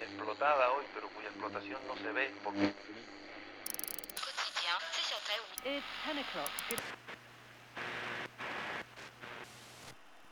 Explotada 0.00 0.70
hoy, 0.72 0.84
pero 0.94 1.08
cuya 1.10 1.28
explotación 1.28 1.80
no 1.86 1.96
se 1.96 2.12
ve 2.12 2.34
porque... 2.42 2.74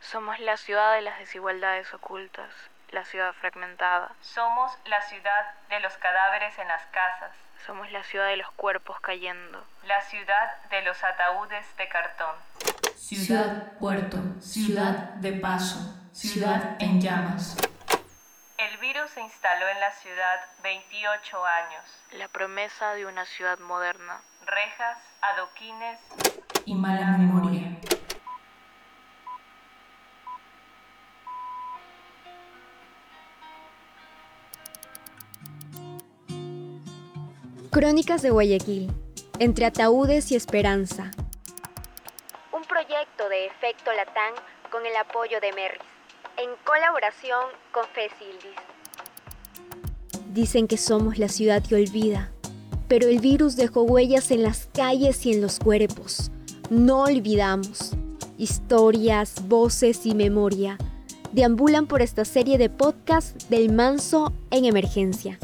Somos 0.01 0.39
la 0.41 0.57
ciudad 0.57 0.95
de 0.95 1.03
las 1.03 1.19
desigualdades 1.19 1.93
ocultas, 1.93 2.51
la 2.91 3.05
ciudad 3.05 3.35
fragmentada. 3.35 4.15
Somos 4.23 4.73
la 4.87 5.03
ciudad 5.03 5.55
de 5.69 5.81
los 5.81 5.93
cadáveres 5.99 6.59
en 6.59 6.69
las 6.69 6.87
casas. 6.87 7.33
Somos 7.67 7.91
la 7.91 8.03
ciudad 8.05 8.29
de 8.29 8.37
los 8.37 8.51
cuerpos 8.53 9.01
cayendo. 9.01 9.65
La 9.87 10.01
ciudad 10.03 10.63
de 10.71 10.83
los 10.83 11.03
ataúdes 11.03 11.67
de 11.77 11.89
cartón. 11.89 12.35
Ciudad 12.97 13.73
puerto, 13.79 14.19
ciudad 14.41 15.15
de 15.17 15.33
paso, 15.33 16.06
ciudad 16.17 16.77
en 16.81 16.99
llamas. 16.99 17.59
El 18.57 18.79
virus 18.79 19.11
se 19.11 19.21
instaló 19.21 19.69
en 19.69 19.81
la 19.81 19.91
ciudad 19.91 20.41
28 20.63 21.45
años. 21.45 21.85
La 22.13 22.29
promesa 22.29 22.95
de 22.95 23.05
una 23.05 23.27
ciudad 23.27 23.59
moderna. 23.59 24.23
Rejas, 24.47 24.97
adoquines 25.21 26.01
y 26.65 26.75
mala 26.75 27.19
memoria. 27.19 27.77
Crónicas 37.71 38.23
de 38.23 38.31
Guayaquil, 38.31 38.91
entre 39.39 39.67
ataúdes 39.67 40.33
y 40.33 40.37
esperanza. 40.37 41.11
Un 42.53 42.65
proyecto 42.65 43.29
de 43.29 43.45
efecto 43.45 43.93
Latán 43.93 44.33
con 44.71 44.85
el 44.85 44.97
apoyo 44.97 45.41
de 45.41 45.53
Merris, 45.53 45.76
en 46.39 46.51
colaboración 46.65 47.47
con 47.73 47.85
Fesildis. 47.95 48.57
Dicen 50.33 50.69
que 50.69 50.77
somos 50.77 51.19
la 51.19 51.29
ciudad 51.29 51.63
que 51.63 51.77
olvida, 51.77 52.31
pero 52.89 53.09
el 53.09 53.21
virus 53.21 53.57
dejó 53.57 53.83
huellas 53.83 54.31
en 54.31 54.43
las 54.43 54.69
calles 54.75 55.25
y 55.25 55.33
en 55.33 55.41
los 55.41 55.59
cuerpos. 55.59 56.31
No 56.69 57.05
olvidamos. 57.05 57.93
Historias, 58.39 59.49
voces 59.49 60.05
y 60.05 60.15
memoria 60.15 60.77
deambulan 61.33 61.87
por 61.87 62.03
esta 62.03 62.25
serie 62.25 62.59
de 62.59 62.71
podcasts 62.71 63.49
del 63.49 63.73
Manso 63.73 64.33
en 64.51 64.65
Emergencia. 64.65 65.39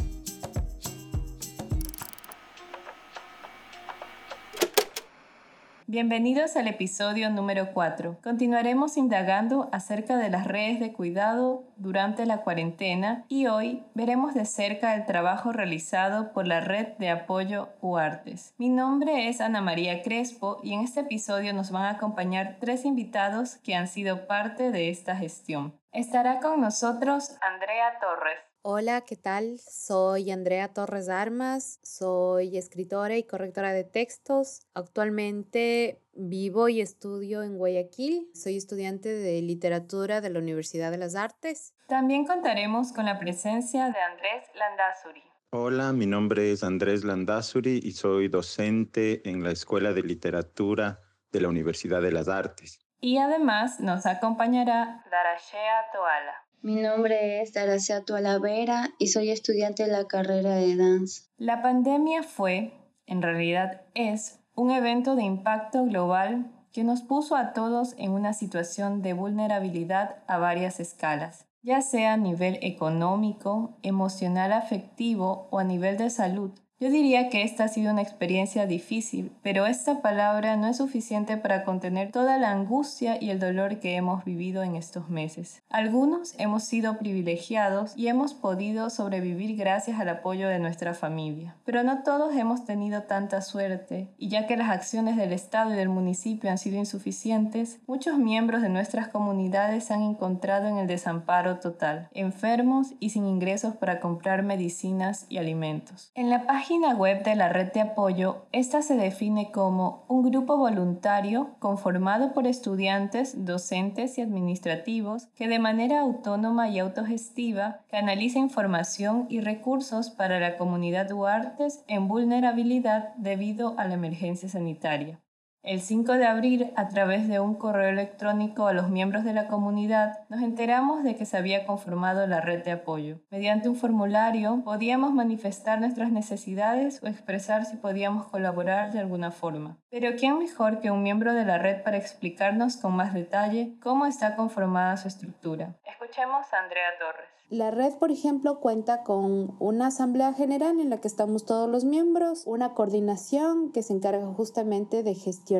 Bienvenidos 5.92 6.56
al 6.56 6.68
episodio 6.68 7.28
número 7.28 7.74
4. 7.74 8.16
Continuaremos 8.22 8.96
indagando 8.96 9.68
acerca 9.72 10.16
de 10.16 10.30
las 10.30 10.46
redes 10.46 10.80
de 10.80 10.94
cuidado 10.94 11.64
durante 11.76 12.24
la 12.24 12.38
cuarentena 12.38 13.26
y 13.28 13.46
hoy 13.48 13.84
veremos 13.92 14.32
de 14.32 14.46
cerca 14.46 14.94
el 14.94 15.04
trabajo 15.04 15.52
realizado 15.52 16.32
por 16.32 16.46
la 16.46 16.60
red 16.60 16.96
de 16.96 17.10
apoyo 17.10 17.68
UARTES. 17.82 18.54
Mi 18.56 18.70
nombre 18.70 19.28
es 19.28 19.42
Ana 19.42 19.60
María 19.60 20.00
Crespo 20.00 20.60
y 20.62 20.72
en 20.72 20.80
este 20.80 21.00
episodio 21.00 21.52
nos 21.52 21.70
van 21.70 21.84
a 21.84 21.90
acompañar 21.90 22.56
tres 22.58 22.86
invitados 22.86 23.56
que 23.56 23.74
han 23.74 23.86
sido 23.86 24.26
parte 24.26 24.70
de 24.70 24.88
esta 24.88 25.14
gestión. 25.14 25.78
Estará 25.92 26.40
con 26.40 26.62
nosotros 26.62 27.36
Andrea 27.42 27.98
Torres. 28.00 28.51
Hola, 28.64 29.00
¿qué 29.00 29.16
tal? 29.16 29.58
Soy 29.58 30.30
Andrea 30.30 30.72
Torres 30.72 31.08
Armas, 31.08 31.80
soy 31.82 32.56
escritora 32.56 33.16
y 33.16 33.24
correctora 33.24 33.72
de 33.72 33.82
textos. 33.82 34.60
Actualmente 34.72 36.00
vivo 36.14 36.68
y 36.68 36.80
estudio 36.80 37.42
en 37.42 37.58
Guayaquil. 37.58 38.30
Soy 38.34 38.56
estudiante 38.56 39.08
de 39.08 39.42
literatura 39.42 40.20
de 40.20 40.30
la 40.30 40.38
Universidad 40.38 40.92
de 40.92 40.98
las 40.98 41.16
Artes. 41.16 41.74
También 41.88 42.24
contaremos 42.24 42.92
con 42.92 43.06
la 43.06 43.18
presencia 43.18 43.86
de 43.86 43.98
Andrés 44.00 44.44
Landazuri. 44.54 45.24
Hola, 45.50 45.92
mi 45.92 46.06
nombre 46.06 46.52
es 46.52 46.62
Andrés 46.62 47.02
Landazuri 47.02 47.80
y 47.82 47.90
soy 47.90 48.28
docente 48.28 49.28
en 49.28 49.42
la 49.42 49.50
Escuela 49.50 49.92
de 49.92 50.04
Literatura 50.04 51.00
de 51.32 51.40
la 51.40 51.48
Universidad 51.48 52.00
de 52.00 52.12
las 52.12 52.28
Artes. 52.28 52.78
Y 53.00 53.18
además 53.18 53.80
nos 53.80 54.06
acompañará 54.06 55.04
Darashea 55.10 55.90
Toala. 55.92 56.41
Mi 56.64 56.76
nombre 56.76 57.42
es 57.42 57.52
Daracea 57.52 58.04
Tualavera 58.04 58.90
y 58.96 59.08
soy 59.08 59.30
estudiante 59.30 59.82
de 59.82 59.90
la 59.90 60.04
carrera 60.04 60.54
de 60.54 60.76
danza. 60.76 61.24
La 61.36 61.60
pandemia 61.60 62.22
fue, 62.22 62.72
en 63.04 63.20
realidad 63.20 63.82
es, 63.94 64.38
un 64.54 64.70
evento 64.70 65.16
de 65.16 65.24
impacto 65.24 65.84
global 65.84 66.52
que 66.70 66.84
nos 66.84 67.02
puso 67.02 67.34
a 67.34 67.52
todos 67.52 67.96
en 67.98 68.12
una 68.12 68.32
situación 68.32 69.02
de 69.02 69.12
vulnerabilidad 69.12 70.22
a 70.28 70.38
varias 70.38 70.78
escalas, 70.78 71.46
ya 71.62 71.82
sea 71.82 72.12
a 72.12 72.16
nivel 72.16 72.60
económico, 72.62 73.76
emocional, 73.82 74.52
afectivo 74.52 75.48
o 75.50 75.58
a 75.58 75.64
nivel 75.64 75.96
de 75.96 76.10
salud. 76.10 76.52
Yo 76.82 76.90
diría 76.90 77.28
que 77.28 77.44
esta 77.44 77.62
ha 77.62 77.68
sido 77.68 77.92
una 77.92 78.02
experiencia 78.02 78.66
difícil, 78.66 79.30
pero 79.40 79.66
esta 79.66 80.02
palabra 80.02 80.56
no 80.56 80.66
es 80.66 80.78
suficiente 80.78 81.36
para 81.36 81.62
contener 81.62 82.10
toda 82.10 82.38
la 82.38 82.50
angustia 82.50 83.22
y 83.22 83.30
el 83.30 83.38
dolor 83.38 83.78
que 83.78 83.94
hemos 83.94 84.24
vivido 84.24 84.64
en 84.64 84.74
estos 84.74 85.08
meses. 85.08 85.62
Algunos 85.70 86.34
hemos 86.40 86.64
sido 86.64 86.98
privilegiados 86.98 87.96
y 87.96 88.08
hemos 88.08 88.34
podido 88.34 88.90
sobrevivir 88.90 89.56
gracias 89.56 90.00
al 90.00 90.08
apoyo 90.08 90.48
de 90.48 90.58
nuestra 90.58 90.92
familia, 90.92 91.54
pero 91.64 91.84
no 91.84 92.02
todos 92.02 92.34
hemos 92.34 92.64
tenido 92.64 93.04
tanta 93.04 93.42
suerte, 93.42 94.08
y 94.18 94.28
ya 94.28 94.48
que 94.48 94.56
las 94.56 94.70
acciones 94.70 95.16
del 95.16 95.32
Estado 95.32 95.72
y 95.72 95.76
del 95.76 95.88
municipio 95.88 96.50
han 96.50 96.58
sido 96.58 96.78
insuficientes, 96.78 97.78
muchos 97.86 98.18
miembros 98.18 98.60
de 98.60 98.70
nuestras 98.70 99.06
comunidades 99.06 99.84
se 99.84 99.94
han 99.94 100.02
encontrado 100.02 100.66
en 100.66 100.78
el 100.78 100.88
desamparo 100.88 101.60
total, 101.60 102.08
enfermos 102.10 102.88
y 102.98 103.10
sin 103.10 103.24
ingresos 103.24 103.76
para 103.76 104.00
comprar 104.00 104.42
medicinas 104.42 105.26
y 105.28 105.38
alimentos. 105.38 106.10
En 106.16 106.28
la 106.28 106.44
página 106.44 106.71
página 106.72 106.94
web 106.94 107.22
de 107.22 107.36
la 107.36 107.50
red 107.50 107.70
de 107.72 107.82
apoyo, 107.82 108.46
esta 108.50 108.80
se 108.80 108.96
define 108.96 109.50
como 109.52 110.06
un 110.08 110.22
grupo 110.22 110.56
voluntario 110.56 111.50
conformado 111.58 112.32
por 112.32 112.46
estudiantes, 112.46 113.44
docentes 113.44 114.16
y 114.16 114.22
administrativos 114.22 115.26
que 115.34 115.48
de 115.48 115.58
manera 115.58 116.00
autónoma 116.00 116.70
y 116.70 116.78
autogestiva 116.78 117.80
canaliza 117.90 118.38
información 118.38 119.26
y 119.28 119.40
recursos 119.40 120.08
para 120.08 120.40
la 120.40 120.56
comunidad 120.56 121.10
Duartes 121.10 121.84
en 121.88 122.08
vulnerabilidad 122.08 123.14
debido 123.16 123.78
a 123.78 123.84
la 123.84 123.92
emergencia 123.92 124.48
sanitaria. 124.48 125.21
El 125.64 125.80
5 125.80 126.14
de 126.14 126.26
abril, 126.26 126.72
a 126.74 126.88
través 126.88 127.28
de 127.28 127.38
un 127.38 127.54
correo 127.54 127.88
electrónico 127.88 128.66
a 128.66 128.72
los 128.72 128.88
miembros 128.88 129.22
de 129.22 129.32
la 129.32 129.46
comunidad, 129.46 130.18
nos 130.28 130.42
enteramos 130.42 131.04
de 131.04 131.14
que 131.14 131.24
se 131.24 131.36
había 131.36 131.66
conformado 131.66 132.26
la 132.26 132.40
red 132.40 132.64
de 132.64 132.72
apoyo. 132.72 133.20
Mediante 133.30 133.68
un 133.68 133.76
formulario 133.76 134.60
podíamos 134.64 135.12
manifestar 135.12 135.78
nuestras 135.78 136.10
necesidades 136.10 137.00
o 137.00 137.06
expresar 137.06 137.64
si 137.64 137.76
podíamos 137.76 138.26
colaborar 138.26 138.90
de 138.90 138.98
alguna 138.98 139.30
forma. 139.30 139.78
Pero 139.88 140.16
¿quién 140.18 140.40
mejor 140.40 140.80
que 140.80 140.90
un 140.90 141.04
miembro 141.04 141.32
de 141.32 141.44
la 141.44 141.58
red 141.58 141.84
para 141.84 141.96
explicarnos 141.96 142.76
con 142.76 142.96
más 142.96 143.14
detalle 143.14 143.76
cómo 143.80 144.06
está 144.06 144.34
conformada 144.34 144.96
su 144.96 145.06
estructura? 145.06 145.76
Escuchemos 145.84 146.52
a 146.52 146.58
Andrea 146.58 146.88
Torres. 146.98 147.28
La 147.50 147.70
red, 147.70 147.92
por 147.98 148.10
ejemplo, 148.10 148.60
cuenta 148.60 149.02
con 149.02 149.56
una 149.58 149.88
asamblea 149.88 150.32
general 150.32 150.80
en 150.80 150.88
la 150.88 151.02
que 151.02 151.08
estamos 151.08 151.44
todos 151.44 151.68
los 151.68 151.84
miembros, 151.84 152.44
una 152.46 152.72
coordinación 152.72 153.72
que 153.72 153.82
se 153.82 153.92
encarga 153.92 154.26
justamente 154.28 155.02
de 155.02 155.14
gestionar 155.14 155.51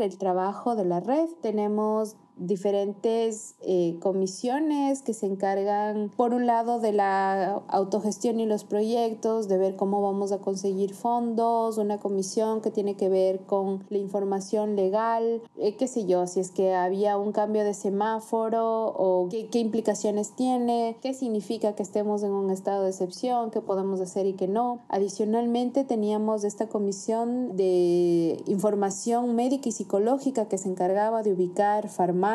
el 0.00 0.18
trabajo 0.18 0.76
de 0.76 0.84
la 0.84 1.00
red. 1.00 1.28
Tenemos 1.42 2.16
diferentes 2.40 3.54
eh, 3.60 3.96
comisiones 4.00 5.02
que 5.02 5.12
se 5.12 5.26
encargan, 5.26 6.10
por 6.16 6.32
un 6.32 6.46
lado, 6.46 6.80
de 6.80 6.92
la 6.92 7.62
autogestión 7.68 8.40
y 8.40 8.46
los 8.46 8.64
proyectos, 8.64 9.46
de 9.46 9.58
ver 9.58 9.76
cómo 9.76 10.00
vamos 10.00 10.32
a 10.32 10.38
conseguir 10.38 10.94
fondos, 10.94 11.76
una 11.76 11.98
comisión 11.98 12.62
que 12.62 12.70
tiene 12.70 12.94
que 12.96 13.10
ver 13.10 13.40
con 13.40 13.84
la 13.90 13.98
información 13.98 14.74
legal, 14.74 15.42
eh, 15.58 15.76
qué 15.76 15.86
sé 15.86 16.06
yo, 16.06 16.26
si 16.26 16.40
es 16.40 16.50
que 16.50 16.74
había 16.74 17.18
un 17.18 17.32
cambio 17.32 17.62
de 17.62 17.74
semáforo 17.74 18.86
o 18.86 19.28
qué, 19.28 19.48
qué 19.48 19.58
implicaciones 19.58 20.34
tiene, 20.34 20.96
qué 21.02 21.12
significa 21.12 21.74
que 21.74 21.82
estemos 21.82 22.22
en 22.22 22.32
un 22.32 22.50
estado 22.50 22.84
de 22.84 22.90
excepción, 22.90 23.50
qué 23.50 23.60
podemos 23.60 24.00
hacer 24.00 24.24
y 24.24 24.32
qué 24.32 24.48
no. 24.48 24.80
Adicionalmente, 24.88 25.84
teníamos 25.84 26.44
esta 26.44 26.68
comisión 26.68 27.54
de 27.56 28.42
información 28.46 29.34
médica 29.34 29.68
y 29.68 29.72
psicológica 29.72 30.48
que 30.48 30.56
se 30.56 30.70
encargaba 30.70 31.22
de 31.22 31.34
ubicar 31.34 31.90
farmacias 31.90 32.29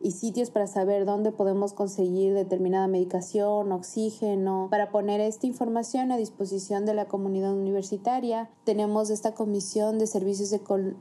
y 0.00 0.10
sitios 0.10 0.50
para 0.50 0.66
saber 0.66 1.04
dónde 1.04 1.32
podemos 1.32 1.72
conseguir 1.72 2.34
determinada 2.34 2.86
medicación, 2.88 3.72
oxígeno, 3.72 4.68
para 4.70 4.90
poner 4.90 5.20
esta 5.20 5.46
información 5.46 6.12
a 6.12 6.16
disposición 6.16 6.84
de 6.84 6.94
la 6.94 7.06
comunidad 7.06 7.52
universitaria. 7.52 8.50
Tenemos 8.64 9.10
esta 9.10 9.32
comisión 9.34 9.98
de 9.98 10.06
servicios, 10.06 10.54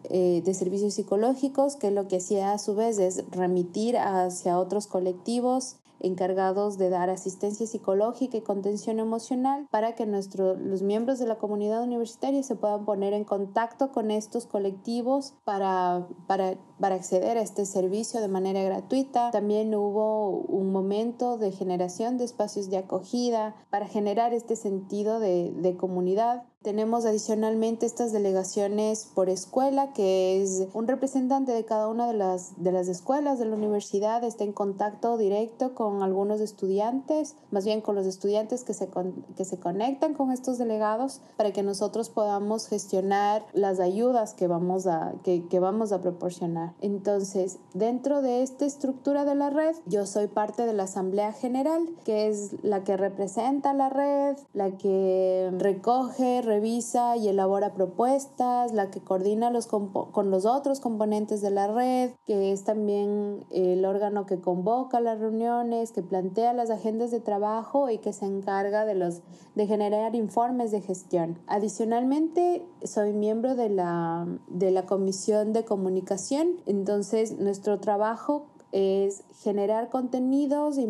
eh, 0.06 0.42
de 0.46 0.54
servicios 0.54 0.94
psicológicos 0.94 1.76
que 1.76 1.92
lo 1.92 2.08
que 2.08 2.18
hacía 2.18 2.54
a 2.54 2.58
su 2.58 2.76
vez 2.76 3.00
es 3.00 3.24
remitir 3.32 3.98
hacia 3.98 4.60
otros 4.60 4.88
colectivos 4.88 5.78
encargados 6.00 6.78
de 6.78 6.90
dar 6.90 7.10
asistencia 7.10 7.66
psicológica 7.68 8.38
y 8.38 8.42
contención 8.42 9.00
emocional 9.00 9.68
para 9.72 9.96
que 9.96 10.06
nuestro, 10.06 10.56
los 10.56 10.82
miembros 10.82 11.20
de 11.20 11.28
la 11.28 11.38
comunidad 11.38 11.84
universitaria 11.84 12.44
se 12.44 12.56
puedan 12.56 12.86
poner 12.86 13.14
en 13.14 13.24
contacto 13.24 13.92
con 13.92 14.12
estos 14.12 14.46
colectivos 14.46 15.34
para, 15.44 16.08
para, 16.28 16.56
para 16.80 16.96
acceder 16.96 17.38
a 17.38 17.42
este 17.42 17.66
servicio 17.66 18.22
de 18.22 18.28
manera 18.28 18.64
gratuita. 18.64 19.32
También 19.32 19.74
hubo 19.76 20.30
un 20.30 20.72
momento 20.72 21.38
de 21.38 21.52
generación 21.52 22.18
de 22.18 22.26
espacios 22.26 22.70
de 22.70 22.78
acogida 22.78 23.56
para 23.70 23.88
generar 23.88 24.34
este 24.34 24.56
sentido 24.56 25.20
de, 25.20 25.52
de 25.52 25.76
comunidad 25.76 26.44
tenemos 26.66 27.06
adicionalmente 27.06 27.86
estas 27.86 28.12
delegaciones 28.12 29.08
por 29.14 29.30
escuela, 29.30 29.94
que 29.94 30.42
es 30.42 30.68
un 30.74 30.88
representante 30.88 31.52
de 31.52 31.64
cada 31.64 31.88
una 31.88 32.08
de 32.08 32.16
las, 32.16 32.54
de 32.58 32.72
las 32.72 32.88
escuelas 32.88 33.38
de 33.38 33.46
la 33.46 33.56
universidad, 33.56 34.24
está 34.24 34.46
en 34.46 34.52
contacto 34.52 35.16
directo 35.20 35.76
con 35.76 36.02
algunos 36.02 36.42
estudiantes, 36.42 37.36
más 37.52 37.66
bien 37.66 37.82
con 37.82 37.94
los 37.94 38.08
estudiantes 38.08 38.64
que 38.64 38.74
se, 38.74 38.90
que 39.38 39.46
se 39.46 39.60
conectan 39.60 40.16
con 40.16 40.32
estos 40.32 40.58
delegados 40.58 41.22
para 41.38 41.54
que 41.54 41.62
nosotros 41.62 42.10
podamos 42.10 42.68
gestionar 42.68 43.46
las 43.54 43.80
ayudas 43.80 44.34
que 44.34 44.48
vamos 44.48 44.88
a, 44.88 45.14
que, 45.24 45.46
que 45.48 45.60
vamos 45.60 45.92
a 45.92 46.02
proporcionar. 46.02 46.74
Entonces, 46.82 47.60
dentro 47.76 48.24
de 48.24 48.42
esta 48.42 48.66
estructura 48.66 49.24
de 49.24 49.36
la 49.36 49.52
red, 49.52 49.76
yo 49.86 50.08
soy 50.08 50.26
parte 50.26 50.66
de 50.66 50.74
la 50.74 50.86
Asamblea 50.86 51.32
General, 51.32 51.88
que 52.06 52.28
es 52.28 52.56
la 52.64 52.84
que 52.84 52.98
representa 52.98 53.76
la 53.76 53.90
red, 53.90 54.36
la 54.56 54.72
que 54.72 55.52
recoge, 55.60 56.42
revisa 56.56 57.18
y 57.18 57.28
elabora 57.28 57.74
propuestas, 57.74 58.72
la 58.72 58.90
que 58.90 59.02
coordina 59.02 59.52
con 59.68 60.32
los 60.32 60.46
otros 60.46 60.80
componentes 60.80 61.42
de 61.42 61.52
la 61.52 61.68
red, 61.68 62.12
que 62.26 62.52
es 62.52 62.64
también 62.64 63.46
el 63.52 63.84
órgano 63.84 64.26
que 64.26 64.40
convoca 64.40 65.02
las 65.02 65.20
reuniones, 65.20 65.92
que 65.92 66.02
plantea 66.02 66.54
las 66.54 66.70
agendas 66.70 67.12
de 67.12 67.20
trabajo 67.20 67.90
y 67.90 67.98
que 67.98 68.14
se 68.14 68.26
encarga 68.26 68.86
de, 68.86 68.96
los, 68.96 69.22
de 69.56 69.68
generar 69.68 70.16
informes 70.16 70.72
de 70.72 70.82
gestión. 70.82 71.40
Adicionalmente, 71.48 72.66
soy 72.84 73.12
miembro 73.12 73.56
de 73.56 73.70
la, 73.70 74.26
de 74.48 74.72
la 74.72 74.86
Comisión 74.86 75.52
de 75.52 75.66
Comunicación, 75.66 76.62
entonces 76.66 77.38
nuestro 77.38 77.80
trabajo 77.80 78.48
es 78.76 79.24
generar 79.42 79.88
contenidos 79.88 80.78
y, 80.78 80.86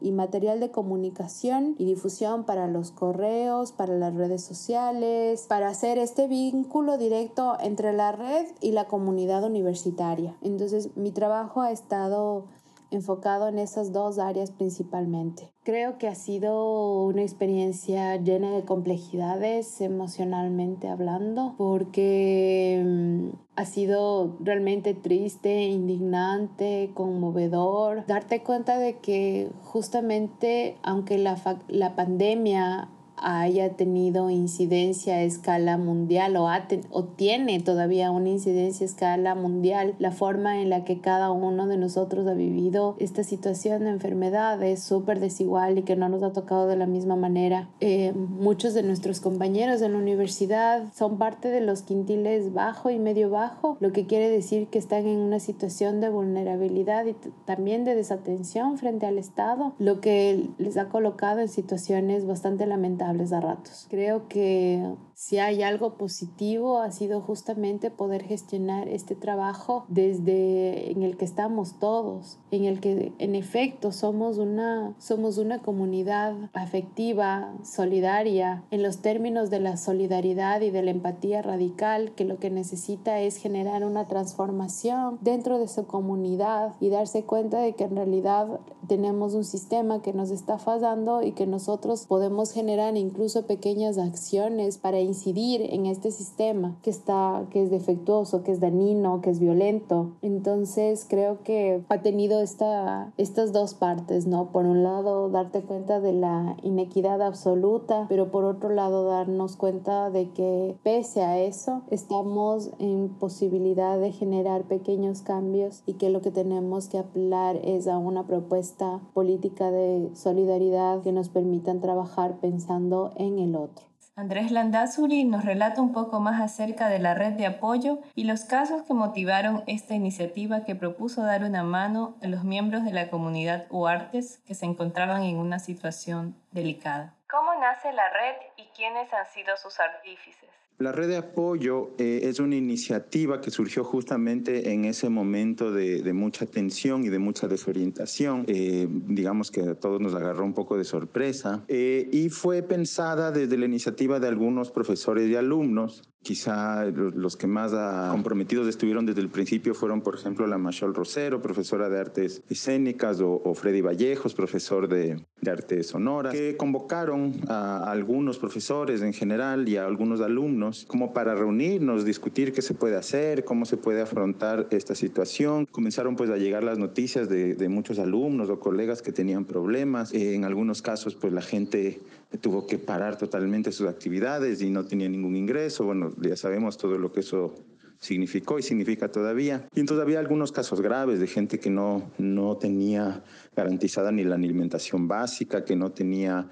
y, 0.00 0.12
material 0.12 0.60
de 0.60 0.70
comunicación 0.70 1.74
y 1.76 1.84
difusión 1.84 2.44
para 2.44 2.68
los 2.68 2.90
correos, 2.90 3.72
para 3.72 3.98
las 3.98 4.14
redes 4.14 4.42
sociales, 4.42 5.44
para 5.46 5.68
hacer 5.68 5.98
este 5.98 6.26
vínculo 6.26 6.96
directo 6.96 7.58
entre 7.60 7.92
la 7.92 8.12
red 8.12 8.46
y 8.62 8.72
la 8.72 8.86
comunidad 8.86 9.44
universitaria. 9.44 10.38
Entonces 10.40 10.96
mi 10.96 11.10
trabajo 11.10 11.60
ha 11.60 11.70
estado 11.70 12.46
enfocado 12.90 13.48
en 13.48 13.58
esas 13.58 13.92
dos 13.92 14.18
áreas 14.18 14.50
principalmente. 14.50 15.50
Creo 15.62 15.98
que 15.98 16.08
ha 16.08 16.14
sido 16.14 17.04
una 17.04 17.22
experiencia 17.22 18.16
llena 18.16 18.50
de 18.52 18.64
complejidades 18.64 19.80
emocionalmente 19.80 20.88
hablando, 20.88 21.54
porque 21.58 22.82
mm, 22.84 23.28
ha 23.56 23.64
sido 23.66 24.36
realmente 24.40 24.94
triste, 24.94 25.64
indignante, 25.64 26.90
conmovedor, 26.94 28.06
darte 28.06 28.42
cuenta 28.42 28.78
de 28.78 28.98
que 28.98 29.50
justamente 29.62 30.76
aunque 30.82 31.18
la, 31.18 31.36
la 31.68 31.94
pandemia 31.94 32.88
haya 33.22 33.70
tenido 33.70 34.30
incidencia 34.30 35.16
a 35.16 35.22
escala 35.22 35.76
mundial 35.76 36.36
o, 36.36 36.48
o 36.90 37.04
tiene 37.04 37.60
todavía 37.60 38.10
una 38.10 38.28
incidencia 38.28 38.84
a 38.84 38.90
escala 38.90 39.34
mundial, 39.34 39.94
la 39.98 40.12
forma 40.12 40.60
en 40.60 40.70
la 40.70 40.84
que 40.84 41.00
cada 41.00 41.30
uno 41.30 41.66
de 41.66 41.76
nosotros 41.76 42.26
ha 42.26 42.34
vivido 42.34 42.96
esta 42.98 43.22
situación 43.24 43.84
de 43.84 43.90
enfermedad 43.90 44.62
es 44.62 44.82
súper 44.82 45.20
desigual 45.20 45.78
y 45.78 45.82
que 45.82 45.96
no 45.96 46.08
nos 46.08 46.22
ha 46.22 46.32
tocado 46.32 46.66
de 46.66 46.76
la 46.76 46.86
misma 46.86 47.16
manera. 47.16 47.68
Eh, 47.80 48.12
muchos 48.12 48.74
de 48.74 48.82
nuestros 48.82 49.20
compañeros 49.20 49.82
en 49.82 49.92
la 49.92 49.98
universidad 49.98 50.84
son 50.94 51.18
parte 51.18 51.48
de 51.48 51.60
los 51.60 51.82
quintiles 51.82 52.52
bajo 52.52 52.90
y 52.90 52.98
medio 52.98 53.30
bajo, 53.30 53.76
lo 53.80 53.92
que 53.92 54.06
quiere 54.06 54.28
decir 54.28 54.68
que 54.68 54.78
están 54.78 55.06
en 55.06 55.18
una 55.18 55.40
situación 55.40 56.00
de 56.00 56.08
vulnerabilidad 56.08 57.06
y 57.06 57.14
también 57.44 57.84
de 57.84 57.94
desatención 57.94 58.78
frente 58.78 59.06
al 59.06 59.18
Estado, 59.18 59.74
lo 59.78 60.00
que 60.00 60.48
les 60.58 60.76
ha 60.76 60.88
colocado 60.88 61.40
en 61.40 61.48
situaciones 61.48 62.26
bastante 62.26 62.66
lamentables 62.66 63.07
a 63.08 63.40
ratos. 63.40 63.86
Creo 63.88 64.28
que 64.28 64.94
si 65.14 65.38
hay 65.38 65.62
algo 65.62 65.94
positivo 65.94 66.78
ha 66.78 66.92
sido 66.92 67.20
justamente 67.20 67.90
poder 67.90 68.22
gestionar 68.22 68.86
este 68.88 69.14
trabajo 69.14 69.84
desde 69.88 70.92
en 70.92 71.02
el 71.02 71.16
que 71.16 71.24
estamos 71.24 71.78
todos, 71.78 72.38
en 72.50 72.64
el 72.64 72.80
que 72.80 73.12
en 73.18 73.34
efecto 73.34 73.92
somos 73.92 74.38
una, 74.38 74.94
somos 74.98 75.38
una 75.38 75.60
comunidad 75.60 76.50
afectiva, 76.52 77.54
solidaria, 77.64 78.62
en 78.70 78.82
los 78.82 78.98
términos 78.98 79.50
de 79.50 79.60
la 79.60 79.76
solidaridad 79.76 80.60
y 80.60 80.70
de 80.70 80.82
la 80.82 80.90
empatía 80.90 81.42
radical, 81.42 82.12
que 82.14 82.24
lo 82.24 82.38
que 82.38 82.50
necesita 82.50 83.20
es 83.20 83.38
generar 83.38 83.84
una 83.84 84.06
transformación 84.06 85.18
dentro 85.22 85.58
de 85.58 85.68
su 85.68 85.86
comunidad 85.86 86.74
y 86.78 86.90
darse 86.90 87.24
cuenta 87.24 87.60
de 87.60 87.74
que 87.74 87.84
en 87.84 87.96
realidad 87.96 88.60
tenemos 88.86 89.34
un 89.34 89.44
sistema 89.44 90.02
que 90.02 90.12
nos 90.12 90.30
está 90.30 90.58
fallando 90.58 91.22
y 91.22 91.32
que 91.32 91.46
nosotros 91.46 92.06
podemos 92.06 92.52
generar 92.52 92.96
incluso 92.98 93.46
pequeñas 93.46 93.98
acciones 93.98 94.78
para 94.78 95.00
incidir 95.00 95.62
en 95.62 95.86
este 95.86 96.10
sistema 96.10 96.76
que 96.82 96.90
está, 96.90 97.46
que 97.50 97.62
es 97.62 97.70
defectuoso, 97.70 98.42
que 98.42 98.52
es 98.52 98.60
dañino, 98.60 99.20
que 99.20 99.30
es 99.30 99.40
violento. 99.40 100.12
Entonces 100.22 101.06
creo 101.08 101.42
que 101.42 101.82
ha 101.88 102.02
tenido 102.02 102.40
esta, 102.40 103.12
estas 103.16 103.52
dos 103.52 103.74
partes, 103.74 104.26
¿no? 104.26 104.50
Por 104.52 104.66
un 104.66 104.82
lado, 104.82 105.28
darte 105.30 105.62
cuenta 105.62 106.00
de 106.00 106.12
la 106.12 106.56
inequidad 106.62 107.22
absoluta, 107.22 108.06
pero 108.08 108.30
por 108.30 108.44
otro 108.44 108.70
lado, 108.70 109.04
darnos 109.04 109.56
cuenta 109.56 110.10
de 110.10 110.30
que 110.30 110.76
pese 110.82 111.22
a 111.22 111.38
eso, 111.38 111.82
estamos 111.90 112.70
en 112.78 113.08
posibilidad 113.18 113.98
de 113.98 114.12
generar 114.12 114.64
pequeños 114.64 115.22
cambios 115.22 115.82
y 115.86 115.94
que 115.94 116.10
lo 116.10 116.20
que 116.20 116.30
tenemos 116.30 116.88
que 116.88 116.98
apelar 116.98 117.56
es 117.62 117.86
a 117.86 117.98
una 117.98 118.26
propuesta 118.26 119.00
política 119.14 119.70
de 119.70 120.10
solidaridad 120.14 121.02
que 121.02 121.12
nos 121.12 121.28
permitan 121.28 121.80
trabajar 121.80 122.38
pensando 122.40 122.87
en 123.16 123.38
el 123.38 123.54
otro. 123.54 123.86
Andrés 124.16 124.50
Landazuri 124.50 125.24
nos 125.24 125.44
relata 125.44 125.80
un 125.80 125.92
poco 125.92 126.20
más 126.20 126.40
acerca 126.40 126.88
de 126.88 126.98
la 126.98 127.14
red 127.14 127.34
de 127.34 127.46
apoyo 127.46 127.98
y 128.16 128.24
los 128.24 128.44
casos 128.44 128.82
que 128.82 128.94
motivaron 128.94 129.62
esta 129.66 129.94
iniciativa 129.94 130.64
que 130.64 130.74
propuso 130.74 131.22
dar 131.22 131.44
una 131.44 131.62
mano 131.62 132.16
a 132.22 132.26
los 132.26 132.44
miembros 132.44 132.84
de 132.84 132.92
la 132.92 133.10
comunidad 133.10 133.66
UARTES 133.70 134.38
que 134.46 134.54
se 134.54 134.64
encontraban 134.64 135.22
en 135.22 135.36
una 135.36 135.58
situación 135.58 136.34
delicada. 136.50 137.14
¿Cómo 137.30 137.54
nace 137.60 137.92
la 137.92 138.08
red 138.10 138.36
y 138.56 138.64
quiénes 138.74 139.12
han 139.12 139.26
sido 139.26 139.56
sus 139.56 139.78
artífices? 139.78 140.50
La 140.78 140.92
red 140.92 141.08
de 141.08 141.16
apoyo 141.16 141.90
eh, 141.98 142.20
es 142.22 142.38
una 142.38 142.54
iniciativa 142.54 143.40
que 143.40 143.50
surgió 143.50 143.82
justamente 143.82 144.72
en 144.72 144.84
ese 144.84 145.08
momento 145.08 145.72
de, 145.72 146.12
mucha 146.12 146.46
tensión 146.46 147.04
y 147.04 147.08
de 147.08 147.18
mucha 147.18 147.48
desorientación. 147.48 148.44
Eh, 148.46 148.86
digamos 148.88 149.50
que 149.50 149.62
a 149.62 149.74
todos 149.74 150.00
nos 150.00 150.14
agarró 150.14 150.44
un 150.44 150.54
poco 150.54 150.78
de 150.78 150.84
sorpresa 150.84 151.64
eh, 151.66 152.08
y 152.12 152.28
fue 152.28 152.62
pensada 152.62 153.32
desde 153.32 153.58
la 153.58 153.66
iniciativa 153.66 154.20
de 154.20 154.28
algunos 154.28 154.70
profesores 154.70 155.28
y 155.28 155.34
alumnos 155.34 156.08
Quizá 156.20 156.84
los 156.84 157.36
que 157.36 157.46
más 157.46 157.72
comprometidos 158.10 158.66
estuvieron 158.66 159.06
desde 159.06 159.20
el 159.20 159.30
principio 159.30 159.72
fueron, 159.72 160.02
por 160.02 160.16
ejemplo, 160.16 160.46
la 160.48 160.58
Machol 160.58 160.92
Rosero, 160.92 161.40
profesora 161.40 161.88
de 161.88 161.98
artes 161.98 162.42
escénicas, 162.50 163.20
o, 163.20 163.54
Freddy 163.54 163.80
Vallejos, 163.80 164.34
profesor 164.34 164.88
de, 164.88 165.24
de 165.40 165.50
arte 165.50 165.82
sonora, 165.84 166.32
que 166.32 166.56
convocaron 166.56 167.40
a 167.48 167.90
algunos 167.90 168.38
profesores 168.38 169.00
en 169.00 169.12
general 169.12 169.68
y 169.68 169.76
a 169.76 169.86
algunos 169.86 170.20
alumnos 170.20 170.67
como 170.86 171.12
para 171.12 171.34
reunirnos, 171.34 172.04
discutir 172.04 172.52
qué 172.52 172.62
se 172.62 172.74
puede 172.74 172.96
hacer, 172.96 173.44
cómo 173.44 173.64
se 173.64 173.76
puede 173.76 174.02
afrontar 174.02 174.66
esta 174.70 174.94
situación. 174.94 175.66
Comenzaron 175.66 176.16
pues 176.16 176.30
a 176.30 176.36
llegar 176.36 176.64
las 176.64 176.78
noticias 176.78 177.28
de, 177.28 177.54
de 177.54 177.68
muchos 177.68 177.98
alumnos 177.98 178.50
o 178.50 178.60
colegas 178.60 179.02
que 179.02 179.12
tenían 179.12 179.44
problemas. 179.44 180.12
En 180.12 180.44
algunos 180.44 180.82
casos 180.82 181.14
pues 181.14 181.32
la 181.32 181.42
gente 181.42 182.00
tuvo 182.40 182.66
que 182.66 182.78
parar 182.78 183.16
totalmente 183.16 183.72
sus 183.72 183.88
actividades 183.88 184.62
y 184.62 184.70
no 184.70 184.84
tenía 184.84 185.08
ningún 185.08 185.36
ingreso. 185.36 185.84
Bueno, 185.84 186.12
ya 186.20 186.36
sabemos 186.36 186.76
todo 186.78 186.98
lo 186.98 187.12
que 187.12 187.20
eso 187.20 187.54
significó 187.98 188.58
y 188.58 188.62
significa 188.62 189.10
todavía. 189.10 189.68
Y 189.74 189.80
entonces 189.80 190.02
había 190.02 190.20
algunos 190.20 190.52
casos 190.52 190.80
graves 190.80 191.20
de 191.20 191.26
gente 191.26 191.58
que 191.58 191.70
no, 191.70 192.10
no 192.18 192.56
tenía 192.56 193.22
garantizada 193.56 194.12
ni 194.12 194.24
la 194.24 194.36
alimentación 194.36 195.08
básica, 195.08 195.64
que 195.64 195.76
no 195.76 195.92
tenía, 195.92 196.50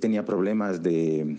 tenía 0.00 0.24
problemas 0.24 0.82
de, 0.82 1.36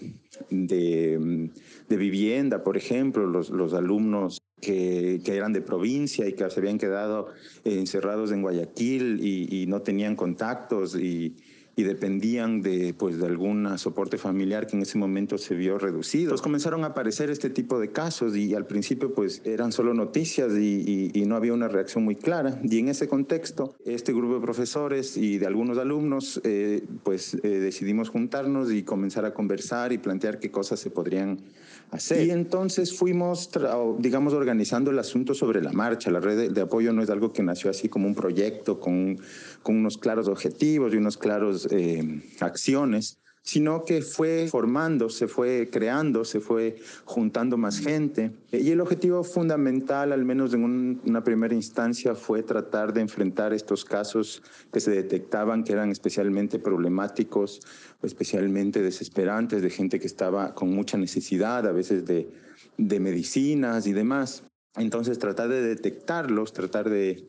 de, 0.50 1.50
vivienda, 1.90 2.64
por 2.64 2.78
ejemplo, 2.78 3.26
los, 3.28 3.50
los 3.50 3.74
alumnos 3.74 4.42
que, 4.60 5.22
que, 5.24 5.36
eran 5.36 5.54
de 5.54 5.62
provincia 5.62 6.28
y 6.28 6.34
que 6.34 6.50
se 6.50 6.60
habían 6.60 6.78
quedado 6.78 7.28
encerrados 7.64 8.32
en 8.32 8.42
Guayaquil 8.42 9.20
y, 9.22 9.64
y 9.64 9.68
no 9.68 9.82
tenían 9.82 10.16
contactos 10.16 10.96
y, 10.96 11.36
y 11.76 11.84
dependían 11.84 12.62
de, 12.62 12.94
pues, 12.98 13.18
de 13.18 13.26
algún 13.26 13.78
soporte 13.78 14.18
familiar 14.18 14.68
que 14.68 14.76
en 14.76 14.82
ese 14.82 14.98
momento 14.98 15.38
se 15.38 15.56
vio 15.56 15.78
reducido. 15.78 16.36
Comenzaron 16.36 16.84
a 16.84 16.88
aparecer 16.88 17.30
este 17.30 17.50
tipo 17.50 17.80
de 17.80 17.92
casos 17.92 18.36
y 18.36 18.54
al 18.56 18.66
principio 18.66 19.14
pues 19.14 19.42
eran 19.46 19.72
solo 19.72 19.94
noticias 19.94 20.52
y, 20.54 21.12
y, 21.14 21.26
no 21.26 21.36
había 21.36 21.54
una 21.54 21.68
reacción 21.68 22.04
muy 22.04 22.16
clara. 22.16 22.60
Y 22.64 22.80
en 22.80 22.90
ese 22.90 23.08
contexto, 23.08 23.76
este 23.86 24.12
grupo 24.12 24.36
de 24.36 24.42
profesores 24.42 25.16
y 25.16 25.38
de 25.38 25.46
algunos 25.46 25.78
alumnos 25.78 26.42
eh, 26.44 26.84
pues 27.04 27.36
eh, 27.36 27.48
decidimos 27.48 28.10
juntarnos 28.10 28.72
y 28.72 28.84
comenzar 28.84 29.24
a 29.26 29.34
conversar 29.34 29.94
y 29.94 29.98
plantear 29.98 30.40
qué 30.40 30.52
cosas 30.52 30.80
se 30.80 30.90
podrían 30.90 31.40
hacer. 31.92 32.28
Y 32.28 32.32
entonces 32.32 32.98
fuimos, 32.98 33.50
digamos, 34.00 34.34
organizando 34.34 34.92
el 34.92 35.00
asunto 35.00 35.34
sobre 35.34 35.62
la 35.62 35.72
marcha. 35.72 36.12
La 36.12 36.20
red 36.20 36.38
de, 36.38 36.50
de 36.50 36.62
apoyo 36.62 36.92
no 36.92 37.02
es 37.02 37.10
algo 37.10 37.32
que 37.32 37.44
nació 37.44 37.70
así 37.70 37.88
como 37.88 38.08
un 38.08 38.16
proyecto 38.16 38.80
con, 38.80 39.18
con 39.64 39.76
unos 39.78 39.98
claros 39.98 40.28
objetivos 40.28 40.94
y 40.94 40.98
unos 40.98 41.18
claros 41.18 41.68
eh, 41.72 42.22
acciones, 42.40 43.22
sino 43.44 43.86
que 43.86 44.02
fue 44.02 44.48
formando, 44.48 45.10
se 45.10 45.28
fue 45.28 45.70
creando, 45.72 46.24
se 46.26 46.40
fue 46.40 46.78
juntando 47.06 47.58
más 47.58 47.80
gente. 47.80 48.32
Y 48.52 48.70
el 48.70 48.82
objetivo 48.82 49.24
fundamental, 49.24 50.12
al 50.12 50.26
menos 50.26 50.54
en 50.54 51.02
una 51.04 51.24
primera 51.24 51.56
instancia, 51.56 52.14
fue 52.14 52.44
tratar 52.44 52.94
de 52.94 53.02
enfrentar 53.02 53.54
estos 53.54 53.84
casos 53.84 54.44
que 54.72 54.80
se 54.80 54.92
detectaban 54.92 55.64
que 55.64 55.74
eran 55.74 55.90
especialmente 55.90 56.60
problemáticos, 56.60 57.62
especialmente 58.04 58.82
desesperantes, 58.82 59.62
de 59.64 59.70
gente 59.70 60.00
que 60.00 60.08
estaba 60.08 60.54
con 60.54 60.70
mucha 60.70 60.98
necesidad, 60.98 61.66
a 61.66 61.72
veces 61.72 62.06
de, 62.06 62.30
de 62.78 63.00
medicinas 63.00 63.88
y 63.88 63.94
demás. 63.94 64.44
Entonces, 64.76 65.18
tratar 65.18 65.50
de 65.50 65.62
detectarlos, 65.62 66.54
tratar 66.54 66.90
de 66.90 67.28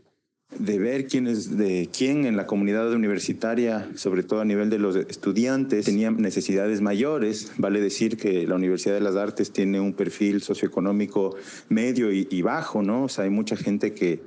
de 0.59 0.79
ver 0.79 1.07
quién 1.07 1.27
es 1.27 1.57
de 1.57 1.89
quién 1.97 2.27
en 2.27 2.37
la 2.37 2.47
comunidad 2.47 2.93
universitaria, 2.93 3.89
sobre 3.95 4.23
todo 4.23 4.41
a 4.41 4.45
nivel 4.45 4.71
de 4.71 4.79
los 4.79 4.97
estudiantes, 4.97 5.87
tenían 5.87 6.17
necesidades 6.17 6.81
mayores. 6.81 7.53
Vale 7.59 7.81
decir 7.81 8.17
que 8.17 8.47
la 8.47 8.57
Universidad 8.57 8.95
de 8.95 9.01
las 9.01 9.17
Artes 9.17 9.53
tiene 9.53 9.81
un 9.81 9.95
perfil 9.95 10.43
socioeconómico 10.43 11.37
medio 11.69 12.13
y, 12.13 12.43
bajo, 12.43 12.83
¿no? 12.83 13.05
O 13.05 13.09
sea, 13.09 13.25
hay 13.25 13.31
mucha 13.31 13.57
gente 13.57 13.95
que, 13.95 14.21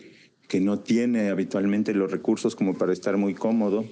que 0.47 0.59
no 0.59 0.79
tiene 0.79 1.29
habitualmente 1.29 1.93
los 1.93 2.11
recursos 2.11 2.55
como 2.55 2.77
para 2.77 2.93
estar 2.93 3.17
muy 3.17 3.33
cómodo 3.33 3.85